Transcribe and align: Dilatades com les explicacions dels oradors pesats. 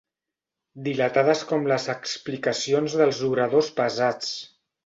Dilatades 0.87 1.43
com 1.51 1.69
les 1.73 1.85
explicacions 1.95 2.99
dels 3.03 3.23
oradors 3.31 3.73
pesats. 3.83 4.37